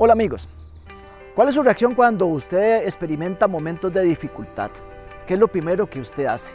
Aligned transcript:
Hola 0.00 0.12
amigos, 0.12 0.46
¿cuál 1.34 1.48
es 1.48 1.56
su 1.56 1.62
reacción 1.64 1.96
cuando 1.96 2.26
usted 2.26 2.84
experimenta 2.84 3.48
momentos 3.48 3.92
de 3.92 4.02
dificultad? 4.02 4.70
¿Qué 5.26 5.34
es 5.34 5.40
lo 5.40 5.48
primero 5.48 5.90
que 5.90 5.98
usted 5.98 6.26
hace? 6.26 6.54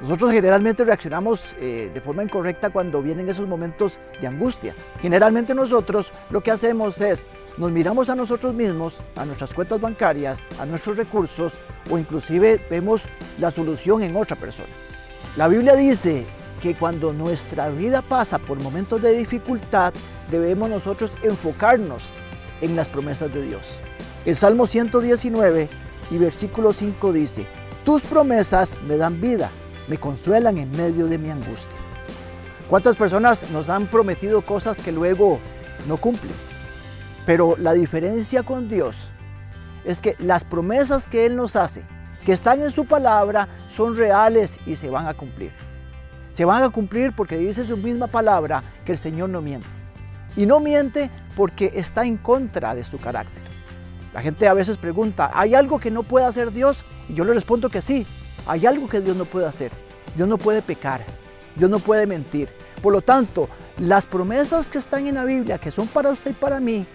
Nosotros 0.00 0.30
generalmente 0.30 0.84
reaccionamos 0.84 1.56
eh, 1.58 1.90
de 1.92 2.00
forma 2.00 2.22
incorrecta 2.22 2.70
cuando 2.70 3.02
vienen 3.02 3.28
esos 3.28 3.48
momentos 3.48 3.98
de 4.20 4.28
angustia. 4.28 4.76
Generalmente 5.02 5.56
nosotros 5.56 6.12
lo 6.30 6.40
que 6.40 6.52
hacemos 6.52 7.00
es, 7.00 7.26
nos 7.56 7.72
miramos 7.72 8.10
a 8.10 8.14
nosotros 8.14 8.54
mismos, 8.54 8.96
a 9.16 9.24
nuestras 9.24 9.52
cuentas 9.52 9.80
bancarias, 9.80 10.40
a 10.60 10.64
nuestros 10.64 10.96
recursos 10.96 11.54
o 11.90 11.98
inclusive 11.98 12.60
vemos 12.70 13.02
la 13.40 13.50
solución 13.50 14.04
en 14.04 14.14
otra 14.14 14.36
persona. 14.36 14.68
La 15.36 15.48
Biblia 15.48 15.74
dice 15.74 16.24
que 16.62 16.76
cuando 16.76 17.12
nuestra 17.12 17.70
vida 17.70 18.02
pasa 18.02 18.38
por 18.38 18.60
momentos 18.60 19.02
de 19.02 19.18
dificultad, 19.18 19.92
debemos 20.30 20.70
nosotros 20.70 21.10
enfocarnos 21.24 22.04
en 22.60 22.76
las 22.76 22.88
promesas 22.88 23.32
de 23.32 23.42
Dios. 23.42 23.62
El 24.24 24.36
Salmo 24.36 24.66
119 24.66 25.68
y 26.10 26.18
versículo 26.18 26.72
5 26.72 27.12
dice, 27.12 27.46
tus 27.84 28.02
promesas 28.02 28.76
me 28.86 28.96
dan 28.96 29.20
vida, 29.20 29.50
me 29.88 29.98
consuelan 29.98 30.58
en 30.58 30.70
medio 30.72 31.06
de 31.06 31.18
mi 31.18 31.30
angustia. 31.30 31.78
¿Cuántas 32.68 32.96
personas 32.96 33.50
nos 33.50 33.68
han 33.70 33.86
prometido 33.86 34.42
cosas 34.42 34.80
que 34.82 34.92
luego 34.92 35.38
no 35.86 35.96
cumplen? 35.96 36.34
Pero 37.24 37.56
la 37.56 37.72
diferencia 37.72 38.42
con 38.42 38.68
Dios 38.68 38.96
es 39.84 40.02
que 40.02 40.16
las 40.18 40.44
promesas 40.44 41.08
que 41.08 41.24
Él 41.24 41.36
nos 41.36 41.56
hace, 41.56 41.82
que 42.26 42.32
están 42.32 42.60
en 42.60 42.70
su 42.70 42.84
palabra, 42.84 43.48
son 43.70 43.96
reales 43.96 44.58
y 44.66 44.76
se 44.76 44.90
van 44.90 45.06
a 45.06 45.14
cumplir. 45.14 45.52
Se 46.30 46.44
van 46.44 46.62
a 46.62 46.68
cumplir 46.68 47.12
porque 47.16 47.38
dice 47.38 47.66
su 47.66 47.76
misma 47.76 48.06
palabra 48.06 48.62
que 48.84 48.92
el 48.92 48.98
Señor 48.98 49.30
no 49.30 49.40
miente. 49.40 49.77
Y 50.38 50.46
no 50.46 50.60
miente 50.60 51.10
porque 51.36 51.72
está 51.74 52.06
en 52.06 52.16
contra 52.16 52.76
de 52.76 52.84
su 52.84 52.96
carácter. 52.98 53.42
La 54.14 54.22
gente 54.22 54.46
a 54.46 54.54
veces 54.54 54.78
pregunta, 54.78 55.32
¿hay 55.34 55.56
algo 55.56 55.80
que 55.80 55.90
no 55.90 56.04
puede 56.04 56.26
hacer 56.26 56.52
Dios? 56.52 56.84
Y 57.08 57.14
yo 57.14 57.24
le 57.24 57.32
respondo 57.32 57.68
que 57.68 57.82
sí, 57.82 58.06
hay 58.46 58.64
algo 58.64 58.88
que 58.88 59.00
Dios 59.00 59.16
no 59.16 59.24
puede 59.24 59.46
hacer. 59.46 59.72
Dios 60.14 60.28
no 60.28 60.38
puede 60.38 60.62
pecar, 60.62 61.00
Dios 61.56 61.68
no 61.68 61.80
puede 61.80 62.06
mentir. 62.06 62.48
Por 62.80 62.92
lo 62.92 63.02
tanto, 63.02 63.48
las 63.78 64.06
promesas 64.06 64.70
que 64.70 64.78
están 64.78 65.08
en 65.08 65.16
la 65.16 65.24
Biblia, 65.24 65.58
que 65.58 65.72
son 65.72 65.88
para 65.88 66.10
usted 66.10 66.30
y 66.30 66.34
para 66.34 66.60
mí, 66.60 66.86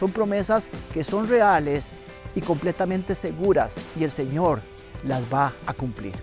son 0.00 0.10
promesas 0.10 0.70
que 0.94 1.04
son 1.04 1.28
reales 1.28 1.90
y 2.34 2.40
completamente 2.40 3.14
seguras 3.14 3.76
y 4.00 4.04
el 4.04 4.10
Señor 4.10 4.62
las 5.04 5.22
va 5.32 5.52
a 5.66 5.74
cumplir. 5.74 6.14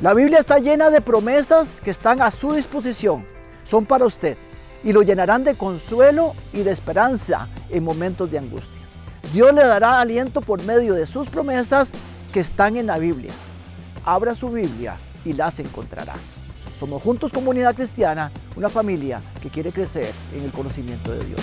La 0.00 0.14
Biblia 0.14 0.38
está 0.38 0.60
llena 0.60 0.90
de 0.90 1.00
promesas 1.00 1.80
que 1.80 1.90
están 1.90 2.22
a 2.22 2.30
su 2.30 2.52
disposición, 2.52 3.26
son 3.64 3.84
para 3.84 4.06
usted 4.06 4.38
y 4.82 4.92
lo 4.92 5.02
llenarán 5.02 5.44
de 5.44 5.54
consuelo 5.54 6.34
y 6.52 6.62
de 6.62 6.70
esperanza 6.70 7.48
en 7.68 7.84
momentos 7.84 8.30
de 8.30 8.38
angustia. 8.38 8.80
Dios 9.32 9.54
le 9.54 9.62
dará 9.62 10.00
aliento 10.00 10.40
por 10.40 10.62
medio 10.64 10.94
de 10.94 11.06
sus 11.06 11.28
promesas 11.28 11.92
que 12.32 12.40
están 12.40 12.76
en 12.76 12.86
la 12.86 12.98
Biblia. 12.98 13.32
Abra 14.04 14.34
su 14.34 14.48
Biblia 14.48 14.96
y 15.24 15.32
las 15.34 15.60
encontrará. 15.60 16.14
Somos 16.78 17.02
Juntos 17.02 17.32
Comunidad 17.32 17.74
Cristiana, 17.74 18.32
una 18.56 18.68
familia 18.68 19.20
que 19.42 19.50
quiere 19.50 19.70
crecer 19.70 20.12
en 20.34 20.44
el 20.44 20.50
conocimiento 20.50 21.12
de 21.12 21.24
Dios. 21.24 21.40